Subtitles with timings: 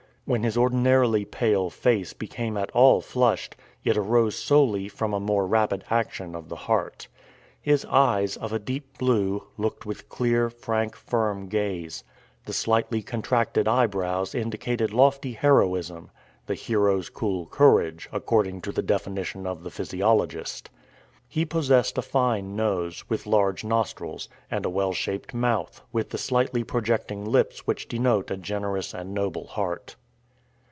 [0.25, 5.45] When his ordinarily pale face became at all flushed, it arose solely from a more
[5.45, 7.09] rapid action of the heart.
[7.59, 12.05] His eyes, of a deep blue, looked with clear, frank, firm gaze.
[12.45, 16.11] The slightly contracted eyebrows indicated lofty heroism
[16.45, 20.69] "the hero's cool courage," according to the definition of the physiologist.
[21.27, 26.17] He possessed a fine nose, with large nostrils; and a well shaped mouth, with the
[26.17, 29.97] slightly projecting lips which denote a generous and noble heart.